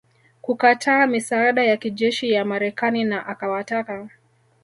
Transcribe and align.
kukataa 0.41 1.07
misaada 1.07 1.63
ya 1.63 1.77
kijeshi 1.77 2.31
ya 2.31 2.45
Marekani 2.45 3.03
na 3.03 3.25
akawataka 3.27 4.09